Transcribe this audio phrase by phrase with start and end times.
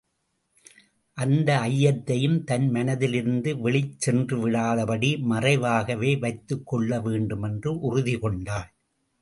[1.17, 8.69] அந்த ஐயத்தையும் தன் மனத்திலிருந்து வெளிச் சென்று விடாதபடி மறைவாகவே வைத்துக் கொள்ள வேண்டுமென்று உறுதி கொண்டாள்.